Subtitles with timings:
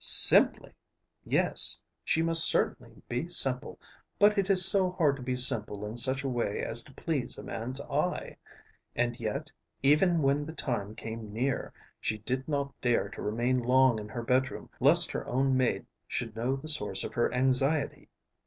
[0.03, 0.73] Simply!
[1.23, 3.79] Yes; she must certainly be simple.
[4.17, 7.37] But it is so hard to be simple in such a way as to please
[7.37, 8.37] a man's eye.
[8.95, 9.51] And yet,
[9.83, 14.23] even when the time came near, she did not dare to remain long in her
[14.23, 18.09] bedroom lest her own maid should know the source of her anxiety.